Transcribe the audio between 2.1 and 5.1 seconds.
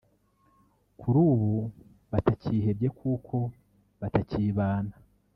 batakihebye kuko batakibana